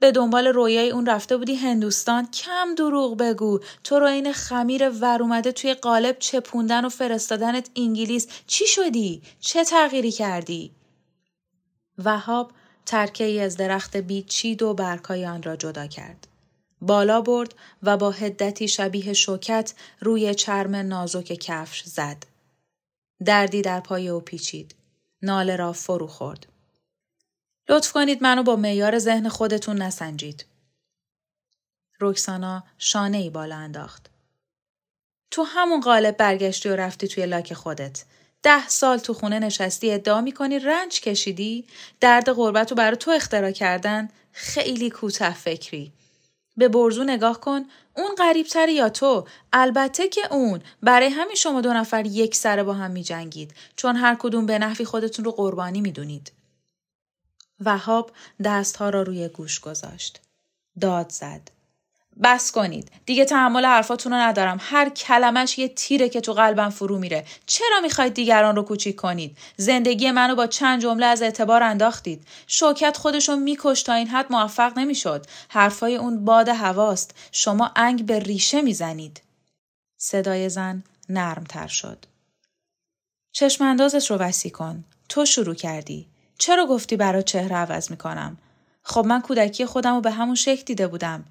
به 0.00 0.12
دنبال 0.12 0.46
رویای 0.46 0.90
اون 0.90 1.06
رفته 1.06 1.36
بودی 1.36 1.54
هندوستان 1.54 2.30
کم 2.30 2.74
دروغ 2.74 3.16
بگو 3.16 3.60
تو 3.84 3.98
رو 3.98 4.06
این 4.06 4.32
خمیر 4.32 4.88
ور 4.88 5.22
اومده 5.22 5.52
توی 5.52 5.74
قالب 5.74 6.18
چپوندن 6.18 6.84
و 6.84 6.88
فرستادنت 6.88 7.70
انگلیس 7.76 8.28
چی 8.46 8.66
شدی؟ 8.66 9.22
چه 9.40 9.64
تغییری 9.64 10.12
کردی؟ 10.12 10.72
وهاب 12.04 12.52
ترکه 12.86 13.24
ای 13.24 13.40
از 13.40 13.56
درخت 13.56 13.96
بید 13.96 14.26
چید 14.26 14.62
و 14.62 14.74
برکای 14.74 15.26
آن 15.26 15.42
را 15.42 15.56
جدا 15.56 15.86
کرد. 15.86 16.26
بالا 16.80 17.20
برد 17.20 17.54
و 17.82 17.96
با 17.96 18.10
هدتی 18.10 18.68
شبیه 18.68 19.12
شوکت 19.12 19.74
روی 20.00 20.34
چرم 20.34 20.76
نازک 20.76 21.32
کفش 21.32 21.82
زد. 21.84 22.16
دردی 23.24 23.62
در 23.62 23.80
پای 23.80 24.08
او 24.08 24.20
پیچید. 24.20 24.74
ناله 25.22 25.56
را 25.56 25.72
فرو 25.72 26.06
خورد. 26.06 26.46
لطف 27.68 27.92
کنید 27.92 28.22
منو 28.22 28.42
با 28.42 28.56
معیار 28.56 28.98
ذهن 28.98 29.28
خودتون 29.28 29.82
نسنجید. 29.82 30.44
رکسانا 32.00 32.64
شانه 32.78 33.16
ای 33.16 33.30
بالا 33.30 33.56
انداخت. 33.56 34.10
تو 35.30 35.42
همون 35.42 35.80
قالب 35.80 36.16
برگشتی 36.16 36.68
و 36.68 36.76
رفتی 36.76 37.08
توی 37.08 37.26
لاک 37.26 37.54
خودت. 37.54 38.04
ده 38.46 38.68
سال 38.68 38.98
تو 38.98 39.14
خونه 39.14 39.38
نشستی 39.38 39.92
ادعا 39.92 40.20
می‌کنی 40.20 40.58
رنج 40.58 41.00
کشیدی 41.00 41.64
درد 42.00 42.32
غربت 42.32 42.70
رو 42.70 42.76
برای 42.76 42.96
تو 42.96 43.10
اختراع 43.10 43.50
کردن 43.50 44.08
خیلی 44.32 44.90
کوته 44.90 45.34
فکری 45.34 45.92
به 46.56 46.68
برزو 46.68 47.04
نگاه 47.04 47.40
کن 47.40 47.64
اون 47.96 48.14
قریبتر 48.18 48.68
یا 48.68 48.88
تو 48.88 49.26
البته 49.52 50.08
که 50.08 50.32
اون 50.34 50.62
برای 50.82 51.08
همین 51.08 51.34
شما 51.34 51.60
دو 51.60 51.72
نفر 51.72 52.06
یک 52.06 52.34
سره 52.34 52.62
با 52.62 52.72
هم 52.72 52.90
می 52.90 53.02
جنگید 53.02 53.54
چون 53.76 53.96
هر 53.96 54.16
کدوم 54.18 54.46
به 54.46 54.58
نحوی 54.58 54.84
خودتون 54.84 55.24
رو 55.24 55.30
قربانی 55.30 55.80
می 55.80 55.92
دونید. 55.92 56.32
وهاب 57.60 58.12
دستها 58.44 58.90
را 58.90 59.02
روی 59.02 59.28
گوش 59.28 59.60
گذاشت. 59.60 60.20
داد 60.80 61.10
زد. 61.10 61.55
بس 62.22 62.52
کنید. 62.52 62.90
دیگه 63.06 63.24
تحمل 63.24 63.64
حرفاتون 63.64 64.12
رو 64.12 64.18
ندارم. 64.18 64.58
هر 64.60 64.88
کلمش 64.88 65.58
یه 65.58 65.68
تیره 65.68 66.08
که 66.08 66.20
تو 66.20 66.32
قلبم 66.32 66.70
فرو 66.70 66.98
میره. 66.98 67.26
چرا 67.46 67.80
می‌خواید 67.82 68.14
دیگران 68.14 68.56
رو 68.56 68.62
کوچیک 68.62 68.96
کنید؟ 68.96 69.38
زندگی 69.56 70.10
منو 70.10 70.34
با 70.34 70.46
چند 70.46 70.82
جمله 70.82 71.06
از 71.06 71.22
اعتبار 71.22 71.62
انداختید. 71.62 72.26
شوکت 72.46 72.96
خودشو 72.96 73.36
میکش 73.36 73.82
تا 73.82 73.92
این 73.92 74.08
حد 74.08 74.26
موفق 74.30 74.78
نمی‌شد. 74.78 75.26
حرفای 75.48 75.96
اون 75.96 76.24
باد 76.24 76.48
هواست. 76.48 77.14
شما 77.32 77.70
انگ 77.76 78.06
به 78.06 78.18
ریشه 78.18 78.60
می‌زنید. 78.60 79.20
صدای 79.98 80.48
زن 80.48 80.82
نرمتر 81.08 81.66
شد. 81.66 82.06
چشم 83.32 83.64
اندازت 83.64 84.10
رو 84.10 84.16
وسی 84.16 84.50
کن. 84.50 84.84
تو 85.08 85.24
شروع 85.24 85.54
کردی. 85.54 86.06
چرا 86.38 86.66
گفتی 86.66 86.96
برا 86.96 87.22
چهره 87.22 87.56
عوض 87.56 87.90
می‌کنم؟ 87.90 88.36
خب 88.82 89.06
من 89.06 89.20
کودکی 89.20 89.66
خودم 89.66 89.94
رو 89.94 90.00
به 90.00 90.10
همون 90.10 90.34
شکل 90.34 90.62
دیده 90.64 90.86
بودم. 90.86 91.24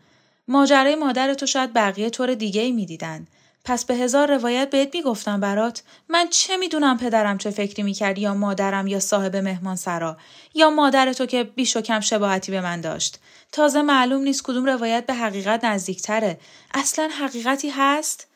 ماجرای 0.48 0.96
مادر 0.96 1.34
تو 1.34 1.46
شاید 1.46 1.74
بقیه 1.74 2.10
طور 2.10 2.34
دیگه 2.34 2.62
ای 2.62 2.72
می‌دیدن. 2.72 3.28
پس 3.66 3.86
به 3.86 3.96
هزار 3.96 4.36
روایت 4.36 4.70
بهت 4.70 4.96
می‌گفتم 4.96 5.40
برات. 5.40 5.84
من 6.10 6.28
چه 6.30 6.58
می‌دونم 6.58 6.98
پدرم 6.98 7.38
چه 7.38 7.50
فکری 7.50 7.84
می‌کرد 7.84 8.18
یا 8.18 8.34
مادرم 8.34 8.88
یا 8.88 9.00
صاحب 9.00 9.36
مهمان 9.36 9.76
سرا 9.76 10.18
یا 10.54 10.70
مادر 10.70 11.14
تو 11.14 11.26
که 11.26 11.44
بیش 11.44 11.78
و 11.78 11.82
کم 11.82 12.00
شباهتی 12.00 12.52
به 12.52 12.62
من 12.62 12.82
داشت. 12.82 13.20
تازه 13.52 13.82
معلوم 13.82 14.22
نیست 14.22 14.44
کدوم 14.44 14.66
روایت 14.66 15.06
به 15.06 15.14
حقیقت 15.14 15.66
نزدیکتره. 15.66 16.40
اصلا 16.74 17.10
حقیقتی 17.20 17.70
هست؟ 17.70 18.28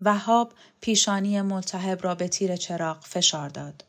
وهاب 0.00 0.52
پیشانی 0.80 1.40
ملتهب 1.40 2.04
را 2.04 2.14
به 2.14 2.28
تیر 2.28 2.56
چراغ 2.56 3.04
فشار 3.04 3.48
داد. 3.48 3.84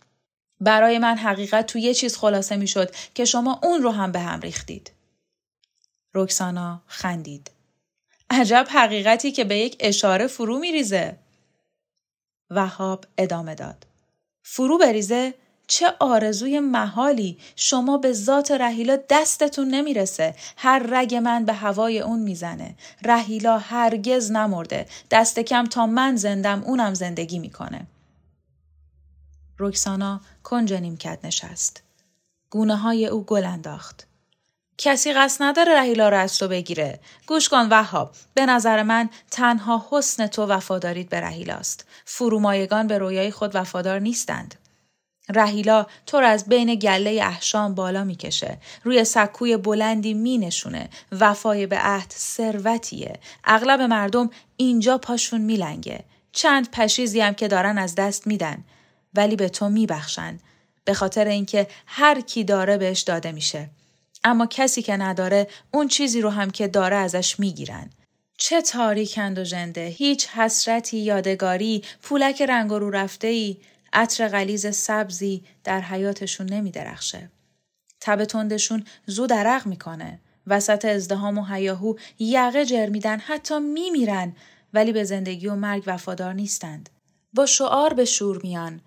برای 0.60 1.00
من 1.00 1.18
حقیقت 1.18 1.68
تو 1.68 1.80
یه 1.80 1.94
چیز 1.94 2.18
خلاصه 2.18 2.56
می‌شد 2.56 2.96
که 3.16 3.26
شما 3.26 3.60
اون 3.64 3.82
رو 3.82 3.92
هم 3.92 4.12
به 4.12 4.20
هم 4.20 4.40
ریختید. 4.40 4.92
رکسانا 6.14 6.82
خندید. 6.88 7.52
عجب 8.30 8.68
حقیقتی 8.70 9.32
که 9.32 9.44
به 9.44 9.58
یک 9.58 9.78
اشاره 9.80 10.28
فرو 10.28 10.60
میریزه. 10.60 11.18
وهاب 12.50 13.06
ادامه 13.18 13.56
داد. 13.56 13.88
فرو 14.44 14.78
بریزه؟ 14.78 15.34
چه 15.68 15.94
آرزوی 16.00 16.60
محالی 16.60 17.38
شما 17.56 17.98
به 17.98 18.14
ذات 18.14 18.52
رهیلا 18.52 18.98
دستتون 19.10 19.68
نمی‌رسه 19.68 20.36
هر 20.58 20.86
رگ 20.90 21.16
من 21.16 21.46
به 21.46 21.54
هوای 21.54 22.00
اون 22.00 22.20
می‌زنه 22.20 22.76
رهیلا 23.06 23.58
هرگز 23.58 24.32
نمرده 24.32 24.86
دست 25.12 25.40
کم 25.40 25.66
تا 25.66 25.86
من 25.86 26.16
زندم 26.16 26.64
اونم 26.64 26.94
زندگی 26.94 27.40
می‌کنه 27.40 27.88
رکسانا 29.60 30.22
کنج 30.44 30.74
نیمکت 30.74 31.20
نشست 31.24 31.84
گونه 32.50 32.76
های 32.76 33.08
او 33.08 33.24
گل 33.24 33.44
انداخت 33.44 34.08
کسی 34.78 35.14
قصد 35.14 35.44
نداره 35.44 35.80
رهیلا 35.80 36.10
رو 36.10 36.18
از 36.18 36.38
تو 36.38 36.48
بگیره. 36.48 37.00
گوش 37.28 37.50
کن 37.50 37.68
وهاب. 37.70 38.12
به 38.34 38.46
نظر 38.46 38.84
من 38.84 39.10
تنها 39.32 39.88
حسن 39.92 40.28
تو 40.28 40.46
وفادارید 40.46 41.10
به 41.10 41.22
رهیلاست 41.22 41.86
فرومایگان 42.06 42.88
به 42.88 42.98
رویای 42.98 43.32
خود 43.32 43.56
وفادار 43.56 44.00
نیستند. 44.00 44.56
رهیلا 45.30 45.86
تو 46.06 46.20
را 46.20 46.28
از 46.28 46.46
بین 46.46 46.76
گله 46.76 47.20
احشام 47.24 47.76
بالا 47.76 48.04
می‌کشه. 48.04 48.58
روی 48.84 49.04
سکوی 49.04 49.58
بلندی 49.58 50.14
مینشونه. 50.14 50.90
وفای 51.12 51.66
به 51.66 51.80
عهد 51.80 52.12
ثروتیه. 52.18 53.20
اغلب 53.44 53.82
مردم 53.82 54.30
اینجا 54.58 54.98
پاشون 54.98 55.42
میلنگه. 55.42 56.04
چند 56.32 56.72
پشیزی 56.72 57.22
هم 57.22 57.34
که 57.34 57.48
دارن 57.48 57.78
از 57.78 57.96
دست 57.96 58.28
میدن. 58.28 58.64
ولی 59.14 59.36
به 59.36 59.50
تو 59.50 59.70
میبخشن. 59.70 60.40
به 60.86 60.94
خاطر 60.94 61.28
اینکه 61.28 61.68
هر 61.86 62.22
کی 62.22 62.44
داره 62.44 62.78
بهش 62.78 63.02
داده 63.02 63.32
میشه. 63.32 63.70
اما 64.24 64.46
کسی 64.46 64.82
که 64.82 64.98
نداره 64.98 65.48
اون 65.72 65.88
چیزی 65.88 66.22
رو 66.22 66.30
هم 66.30 66.52
که 66.52 66.68
داره 66.68 66.96
ازش 66.96 67.40
می‌گیرن. 67.40 67.90
چه 68.38 68.62
تاریکند 68.62 69.40
و 69.40 69.44
ژنده 69.44 69.86
هیچ 69.86 70.28
حسرتی 70.28 70.98
یادگاری 70.98 71.84
پولک 72.02 72.42
رنگ 72.42 72.72
رو 72.72 72.90
رفته 72.90 73.28
ای 73.28 73.58
عطر 73.94 74.28
غلیز 74.28 74.76
سبزی 74.76 75.44
در 75.64 75.82
حیاتشون 75.82 76.50
نمیدرخشه. 76.50 77.32
تب 78.02 78.26
تندشون 78.26 78.86
زود 79.06 79.34
عرق 79.34 79.66
می‌کنه. 79.68 80.20
وسط 80.48 80.86
ازدهام 80.86 81.38
و 81.38 81.46
هیاهو 81.46 81.96
یقه 82.20 82.66
جر 82.66 82.90
میدن 82.90 83.20
حتی 83.20 83.60
میمیرن 83.60 84.36
ولی 84.74 84.92
به 84.92 85.04
زندگی 85.04 85.48
و 85.48 85.56
مرگ 85.56 85.84
وفادار 85.86 86.34
نیستند. 86.34 86.90
با 87.34 87.46
شعار 87.46 87.94
به 87.94 88.06
شور 88.06 88.42
میان. 88.44 88.82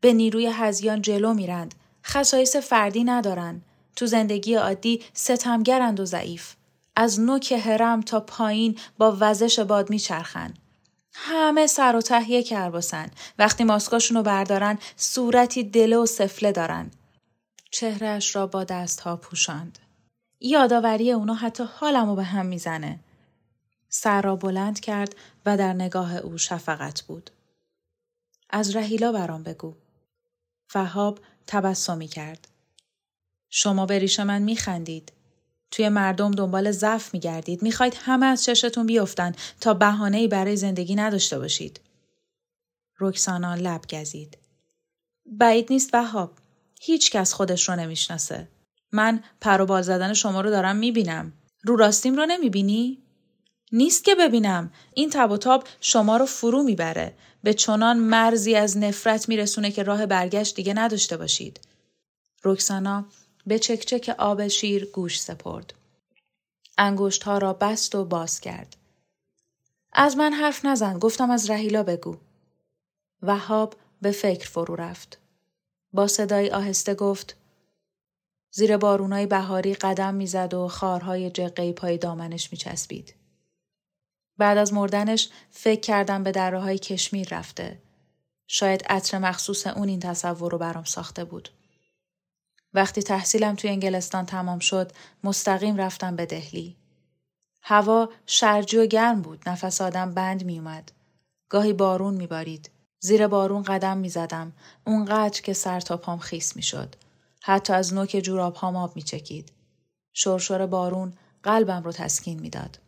به 0.00 0.12
نیروی 0.12 0.46
هزیان 0.46 1.02
جلو 1.02 1.34
میرند. 1.34 1.74
خصایص 2.06 2.56
فردی 2.56 3.04
ندارن. 3.04 3.62
تو 3.96 4.06
زندگی 4.06 4.54
عادی 4.54 5.02
ستمگرند 5.12 6.00
و 6.00 6.04
ضعیف. 6.04 6.54
از 6.96 7.20
نوک 7.20 7.52
هرم 7.52 8.00
تا 8.00 8.20
پایین 8.20 8.78
با 8.98 9.16
وزش 9.20 9.58
باد 9.58 9.90
میچرخن. 9.90 10.54
همه 11.14 11.66
سر 11.66 11.96
و 11.96 12.00
ته 12.00 12.30
یک 12.30 12.48
کرباسن. 12.48 13.10
وقتی 13.38 13.64
ماسکاشون 13.64 14.16
رو 14.16 14.22
بردارن 14.22 14.78
صورتی 14.96 15.64
دله 15.64 15.96
و 15.96 16.06
سفله 16.06 16.52
دارن. 16.52 16.90
چهرهش 17.70 18.36
را 18.36 18.46
با 18.46 18.64
دستها 18.64 19.16
پوشاند. 19.16 19.78
یادآوری 20.40 21.12
اونا 21.12 21.34
حتی 21.34 21.64
حالمو 21.64 22.14
به 22.14 22.22
هم 22.22 22.46
می‌زنه. 22.46 23.00
سر 23.88 24.22
را 24.22 24.36
بلند 24.36 24.80
کرد 24.80 25.16
و 25.46 25.56
در 25.56 25.72
نگاه 25.72 26.16
او 26.16 26.38
شفقت 26.38 27.02
بود. 27.02 27.30
از 28.50 28.76
رهیلا 28.76 29.12
برام 29.12 29.42
بگو. 29.42 29.74
فهاب 30.68 31.18
تبسمی 31.46 32.08
کرد. 32.08 32.48
شما 33.50 33.86
به 33.86 33.98
ریش 33.98 34.20
من 34.20 34.42
میخندید. 34.42 35.12
توی 35.70 35.88
مردم 35.88 36.30
دنبال 36.30 36.70
ضعف 36.70 37.14
میگردید. 37.14 37.62
می‌خواید 37.62 37.96
همه 38.00 38.26
از 38.26 38.44
چشتون 38.44 38.86
بیفتن 38.86 39.32
تا 39.60 39.74
بهانه‌ای 39.74 40.28
برای 40.28 40.56
زندگی 40.56 40.94
نداشته 40.94 41.38
باشید. 41.38 41.80
رکسانا 43.00 43.54
لب 43.54 43.80
گزید. 43.90 44.38
بعید 45.26 45.66
نیست 45.70 45.94
وهاب. 45.94 46.32
هیچ 46.80 47.10
کس 47.10 47.32
خودش 47.32 47.68
رو 47.68 47.76
نمی‌شناسه. 47.76 48.48
من 48.92 49.22
پر 49.40 49.60
و 49.60 49.66
بال 49.66 49.82
زدن 49.82 50.12
شما 50.12 50.40
رو 50.40 50.50
دارم 50.50 50.76
می‌بینم. 50.76 51.32
رو 51.62 51.76
راستیم 51.76 52.16
رو 52.16 52.26
نمی‌بینی؟ 52.26 52.98
نیست 53.72 54.04
که 54.04 54.14
ببینم. 54.14 54.72
این 54.94 55.10
تب 55.10 55.30
و 55.30 55.36
تاب 55.36 55.64
شما 55.80 56.16
رو 56.16 56.26
فرو 56.26 56.62
می‌بره. 56.62 57.14
به 57.42 57.54
چنان 57.54 57.98
مرزی 57.98 58.54
از 58.54 58.76
نفرت 58.76 59.28
میرسونه 59.28 59.70
که 59.70 59.82
راه 59.82 60.06
برگشت 60.06 60.56
دیگه 60.56 60.74
نداشته 60.74 61.16
باشید. 61.16 61.60
رکسانا 62.44 63.06
به 63.50 63.58
چکچک 63.58 64.14
آب 64.18 64.48
شیر 64.48 64.84
گوش 64.84 65.20
سپرد. 65.20 65.74
انگشت 66.78 67.22
ها 67.22 67.38
را 67.38 67.52
بست 67.52 67.94
و 67.94 68.04
باز 68.04 68.40
کرد. 68.40 68.76
از 69.92 70.16
من 70.16 70.32
حرف 70.32 70.64
نزن 70.64 70.98
گفتم 70.98 71.30
از 71.30 71.50
رهیلا 71.50 71.82
بگو. 71.82 72.16
وهاب 73.22 73.76
به 74.02 74.10
فکر 74.10 74.48
فرو 74.48 74.76
رفت. 74.76 75.18
با 75.92 76.06
صدای 76.06 76.50
آهسته 76.50 76.94
گفت 76.94 77.36
زیر 78.50 78.76
بارونای 78.76 79.26
بهاری 79.26 79.74
قدم 79.74 80.14
می‌زد 80.14 80.54
و 80.54 80.68
خارهای 80.68 81.30
جقه 81.30 81.72
پای 81.72 81.98
دامنش 81.98 82.52
میچسبید. 82.52 83.14
بعد 84.38 84.58
از 84.58 84.72
مردنش 84.72 85.28
فکر 85.50 85.80
کردم 85.80 86.22
به 86.22 86.32
دره 86.32 86.60
های 86.60 86.78
کشمیر 86.78 87.28
رفته. 87.38 87.82
شاید 88.46 88.84
عطر 88.84 89.18
مخصوص 89.18 89.66
اون 89.66 89.88
این 89.88 90.00
تصور 90.00 90.52
رو 90.52 90.58
برام 90.58 90.84
ساخته 90.84 91.24
بود. 91.24 91.48
وقتی 92.74 93.02
تحصیلم 93.02 93.54
توی 93.54 93.70
انگلستان 93.70 94.26
تمام 94.26 94.58
شد 94.58 94.92
مستقیم 95.24 95.76
رفتم 95.76 96.16
به 96.16 96.26
دهلی. 96.26 96.76
هوا 97.62 98.08
شرجی 98.26 98.76
و 98.76 98.86
گرم 98.86 99.22
بود. 99.22 99.48
نفس 99.48 99.80
آدم 99.80 100.14
بند 100.14 100.44
می 100.44 100.58
اومد. 100.58 100.92
گاهی 101.48 101.72
بارون 101.72 102.14
می 102.14 102.26
بارید. 102.26 102.70
زیر 103.00 103.26
بارون 103.26 103.62
قدم 103.62 103.98
می 103.98 104.08
زدم. 104.08 104.52
اونقدر 104.86 105.40
که 105.40 105.52
سر 105.52 105.80
تا 105.80 105.96
پام 105.96 106.18
خیس 106.18 106.56
می 106.56 106.62
شد. 106.62 106.94
حتی 107.42 107.72
از 107.72 107.94
نوک 107.94 108.20
جوراب 108.24 108.54
هام 108.54 108.76
آب 108.76 108.96
می 108.96 109.02
چکید. 109.02 109.52
شرشور 110.12 110.66
بارون 110.66 111.12
قلبم 111.42 111.82
رو 111.82 111.92
تسکین 111.92 112.40
می‌داد. 112.40 112.78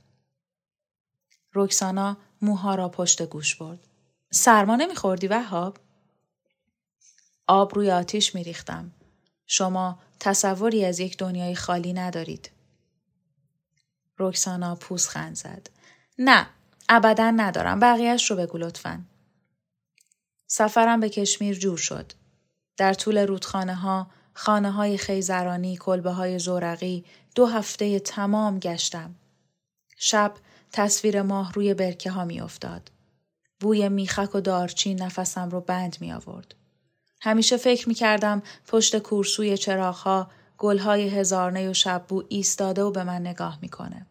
رکسانا 1.55 2.17
موها 2.43 2.75
را 2.75 2.89
پشت 2.89 3.23
گوش 3.23 3.57
برد. 3.57 3.89
سرما 4.31 4.77
نمیخوردی 4.77 5.27
وهاب؟ 5.27 5.79
آب 7.47 7.75
روی 7.75 7.91
آتیش 7.91 8.35
میریختم. 8.35 8.93
شما 9.55 9.99
تصوری 10.21 10.85
از 10.85 11.01
یک 11.01 11.17
دنیای 11.17 11.55
خالی 11.55 11.93
ندارید. 11.93 12.51
رکسانا 14.19 14.79
خند 15.09 15.37
زد. 15.37 15.71
نه، 16.19 16.47
ابدا 16.89 17.31
ندارم. 17.31 17.81
بقیهش 17.81 18.31
رو 18.31 18.37
بگو 18.37 18.59
لطفا. 18.59 19.05
سفرم 20.47 21.01
به 21.01 21.09
کشمیر 21.09 21.59
جور 21.59 21.79
شد. 21.79 22.13
در 22.77 22.95
طول 22.95 23.19
رودخانه 23.19 23.75
ها، 23.75 24.07
خانه 24.35 24.71
های 24.71 24.99
خیزرانی، 24.99 25.77
کلبه 25.77 26.11
های 26.11 26.39
زورقی، 26.39 27.05
دو 27.35 27.47
هفته 27.47 28.01
تمام 28.01 28.59
گشتم. 28.59 29.15
شب 29.97 30.35
تصویر 30.73 31.23
ماه 31.23 31.53
روی 31.53 31.75
برکه 31.75 32.11
ها 32.11 32.25
می 32.25 32.41
افتاد. 32.41 32.91
بوی 33.61 33.89
میخک 33.89 34.35
و 34.35 34.41
دارچین 34.41 35.03
نفسم 35.03 35.51
رو 35.51 35.61
بند 35.61 35.97
می 36.01 36.13
آورد. 36.13 36.55
همیشه 37.25 37.57
فکر 37.57 37.89
می 37.89 37.95
کردم 37.95 38.43
پشت 38.67 38.99
کورسوی 38.99 39.59
چراغها 39.59 40.31
گلهای 40.59 41.09
هزارنه 41.09 41.71
و 41.71 41.75
شببو 41.75 42.23
ایستاده 42.29 42.83
و 42.83 42.91
به 42.91 43.05
من 43.05 43.21
نگاه 43.21 43.59
می‌کنه. 43.63 44.07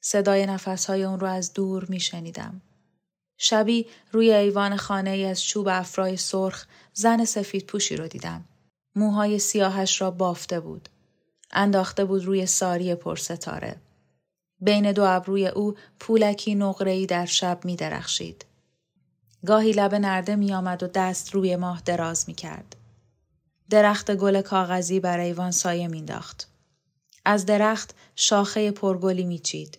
صدای 0.00 0.46
نفسهای 0.46 1.04
اون 1.04 1.20
رو 1.20 1.26
از 1.26 1.52
دور 1.52 1.86
می 1.88 2.00
شنیدم. 2.00 2.62
شبی 3.36 3.86
روی 4.12 4.32
ایوان 4.32 4.76
خانه 4.76 5.10
ای 5.10 5.24
از 5.24 5.42
چوب 5.42 5.68
افرای 5.68 6.16
سرخ 6.16 6.66
زن 6.92 7.24
سفید 7.24 7.66
پوشی 7.66 7.96
رو 7.96 8.08
دیدم. 8.08 8.44
موهای 8.94 9.38
سیاهش 9.38 10.00
را 10.00 10.10
بافته 10.10 10.60
بود. 10.60 10.88
انداخته 11.50 12.04
بود 12.04 12.24
روی 12.24 12.46
ساری 12.46 12.94
پرستاره. 12.94 13.76
بین 14.60 14.92
دو 14.92 15.04
ابروی 15.04 15.46
او 15.46 15.74
پولکی 16.00 16.54
نقره‌ای 16.54 17.06
در 17.06 17.26
شب 17.26 17.64
می 17.64 17.76
درخشید. 17.76 18.44
گاهی 19.46 19.72
لب 19.72 19.94
نرده 19.94 20.36
می 20.36 20.54
آمد 20.54 20.82
و 20.82 20.86
دست 20.86 21.34
روی 21.34 21.56
ماه 21.56 21.82
دراز 21.84 22.24
می 22.28 22.34
کرد. 22.34 22.76
درخت 23.70 24.14
گل 24.14 24.40
کاغذی 24.40 25.00
بر 25.00 25.20
ایوان 25.20 25.50
سایه 25.50 25.88
مینداخت. 25.88 26.48
از 27.24 27.46
درخت 27.46 27.94
شاخه 28.16 28.70
پرگلی 28.70 29.24
میچید. 29.24 29.78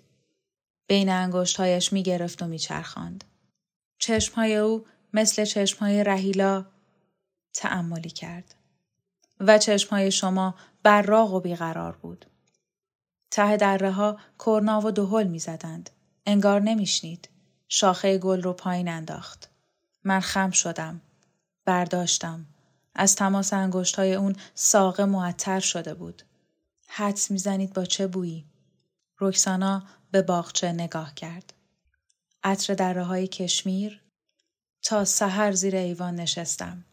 بین 0.87 1.09
انگشتهایش 1.09 1.93
می 1.93 2.03
گرفت 2.03 2.41
و 2.41 2.47
می 2.47 2.59
چرخاند. 2.59 3.23
چشمهای 3.99 4.55
او 4.55 4.85
مثل 5.13 5.45
چشمهای 5.45 6.03
رهیلا 6.03 6.65
تعملی 7.53 8.09
کرد. 8.09 8.55
و 9.39 9.57
چشمهای 9.57 10.11
شما 10.11 10.55
براق 10.83 11.33
و 11.33 11.39
بیقرار 11.39 11.95
بود. 11.95 12.25
ته 13.31 13.57
دره 13.57 13.91
ها 13.91 14.17
کرنا 14.45 14.81
و 14.85 14.91
دهل 14.91 15.27
می 15.27 15.39
زدند. 15.39 15.89
انگار 16.25 16.61
نمیشنید. 16.61 17.29
شاخه 17.69 18.17
گل 18.17 18.41
رو 18.41 18.53
پایین 18.53 18.87
انداخت. 18.87 19.49
من 20.03 20.19
خم 20.19 20.51
شدم. 20.51 21.01
برداشتم. 21.65 22.45
از 22.95 23.15
تماس 23.15 23.53
انگشت 23.53 23.95
های 23.95 24.15
اون 24.15 24.35
ساقه 24.55 25.05
معطر 25.05 25.59
شده 25.59 25.93
بود. 25.93 26.23
حدس 26.87 27.31
می‌زنید 27.31 27.73
با 27.73 27.85
چه 27.85 28.07
بویی؟ 28.07 28.45
رکسانا 29.19 29.83
به 30.11 30.21
باغچه 30.21 30.71
نگاه 30.71 31.13
کرد. 31.13 31.53
عطر 32.43 32.73
دره 32.73 33.03
های 33.03 33.27
کشمیر 33.27 34.01
تا 34.81 35.05
سحر 35.05 35.51
زیر 35.51 35.75
ایوان 35.75 36.15
نشستم. 36.15 36.85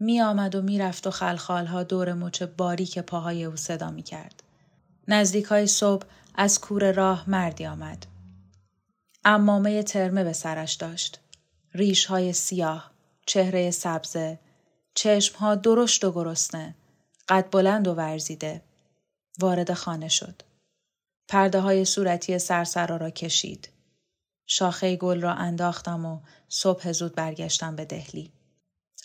می 0.00 0.20
آمد 0.20 0.54
و 0.54 0.62
می 0.62 0.78
رفت 0.78 1.06
و 1.06 1.10
خلخالها 1.10 1.82
دور 1.82 2.12
مچ 2.12 2.42
باریک 2.42 2.98
پاهای 2.98 3.44
او 3.44 3.56
صدا 3.56 3.90
می 3.90 4.02
کرد. 4.02 4.42
نزدیک 5.08 5.44
های 5.44 5.66
صبح 5.66 6.06
از 6.34 6.60
کور 6.60 6.92
راه 6.92 7.30
مردی 7.30 7.66
آمد. 7.66 8.13
امامه 9.24 9.82
ترمه 9.82 10.24
به 10.24 10.32
سرش 10.32 10.74
داشت. 10.74 11.20
ریش 11.74 12.04
های 12.04 12.32
سیاه، 12.32 12.90
چهره 13.26 13.70
سبزه، 13.70 14.38
چشم 14.94 15.38
ها 15.38 15.54
درشت 15.54 16.04
و 16.04 16.12
گرسنه، 16.12 16.74
قد 17.28 17.50
بلند 17.50 17.88
و 17.88 17.94
ورزیده. 17.94 18.62
وارد 19.38 19.72
خانه 19.72 20.08
شد. 20.08 20.42
پرده 21.28 21.60
های 21.60 21.84
صورتی 21.84 22.38
سرسرا 22.38 22.96
را 22.96 23.10
کشید. 23.10 23.68
شاخه 24.46 24.96
گل 24.96 25.20
را 25.20 25.34
انداختم 25.34 26.04
و 26.04 26.20
صبح 26.48 26.92
زود 26.92 27.14
برگشتم 27.14 27.76
به 27.76 27.84
دهلی. 27.84 28.32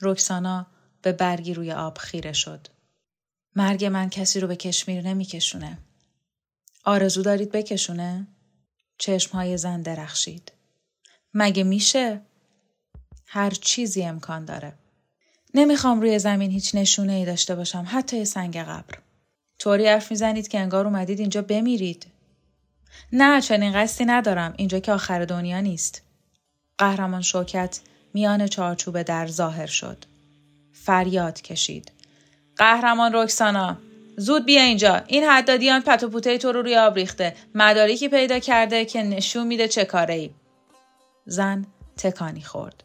رکسانا 0.01 0.67
به 1.01 1.12
برگی 1.12 1.53
روی 1.53 1.71
آب 1.71 1.97
خیره 1.97 2.34
شد. 2.34 2.67
مرگ 3.55 3.86
من 3.86 4.10
کسی 4.10 4.39
رو 4.39 4.47
به 4.47 4.55
کشمیر 4.55 5.01
نمیکشونه. 5.08 5.77
آرزو 6.86 7.21
دارید 7.21 7.51
بکشونه؟ 7.51 8.27
چشمهای 8.99 9.57
زن 9.57 9.81
درخشید. 9.81 10.51
مگه 11.33 11.63
میشه؟ 11.63 12.21
هر 13.27 13.49
چیزی 13.49 14.03
امکان 14.03 14.45
داره. 14.45 14.73
نمی‌خوام 15.53 16.01
روی 16.01 16.19
زمین 16.19 16.51
هیچ 16.51 16.75
نشونه 16.75 17.13
ای 17.13 17.25
داشته 17.25 17.55
باشم 17.55 17.85
حتی 17.88 18.17
یه 18.17 18.23
سنگ 18.23 18.57
قبر. 18.57 18.97
طوری 19.59 19.88
حرف 19.88 20.12
می‌زنید 20.12 20.47
که 20.47 20.59
انگار 20.59 20.85
اومدید 20.88 21.19
اینجا 21.19 21.41
بمیرید. 21.41 22.07
نه 23.13 23.41
چنین 23.41 23.73
قصدی 23.73 24.05
ندارم 24.05 24.53
اینجا 24.57 24.79
که 24.79 24.91
آخر 24.91 25.25
دنیا 25.25 25.59
نیست. 25.59 26.01
قهرمان 26.77 27.21
شوکت 27.21 27.79
میان 28.13 28.47
چارچوب 28.47 29.01
در 29.01 29.27
ظاهر 29.27 29.65
شد. 29.65 30.05
فریاد 30.73 31.41
کشید. 31.41 31.91
قهرمان 32.57 33.12
رکسانا 33.13 33.77
زود 34.19 34.45
بیا 34.45 34.62
اینجا 34.62 34.95
این 35.08 35.23
حدادیان 35.23 35.82
پت 35.82 36.03
و 36.03 36.10
پوته 36.10 36.38
تو 36.38 36.51
رو 36.51 36.62
روی 36.62 36.77
آب 36.77 36.95
ریخته 36.95 37.36
مدارکی 37.55 38.10
پیدا 38.10 38.39
کرده 38.39 38.86
که 38.86 39.03
نشون 39.03 39.47
میده 39.47 39.67
چه 39.67 39.86
کاره 39.86 40.13
ای. 40.13 40.29
زن 41.25 41.65
تکانی 41.97 42.41
خورد. 42.41 42.84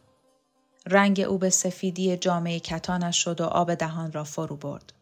رنگ 0.86 1.20
او 1.20 1.38
به 1.38 1.50
سفیدی 1.50 2.16
جامعه 2.16 2.60
کتانش 2.60 3.24
شد 3.24 3.40
و 3.40 3.44
آب 3.44 3.74
دهان 3.74 4.12
را 4.12 4.24
فرو 4.24 4.56
برد. 4.56 4.92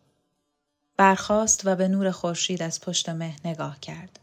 برخاست 0.96 1.66
و 1.66 1.76
به 1.76 1.88
نور 1.88 2.10
خورشید 2.10 2.62
از 2.62 2.80
پشت 2.80 3.08
مه 3.08 3.34
نگاه 3.44 3.80
کرد. 3.80 4.20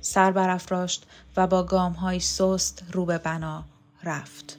سر 0.00 0.30
برافراشت 0.30 1.06
و 1.36 1.46
با 1.46 1.62
گامهایی 1.62 2.20
سست 2.20 2.84
رو 2.92 3.04
به 3.04 3.18
بنا 3.18 3.64
رفت. 4.04 4.58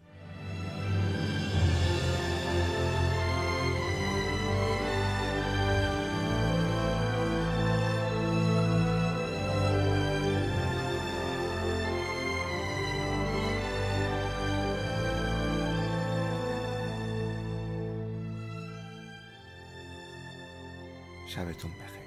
شبتون 21.31 21.71
بخیر. 21.71 22.00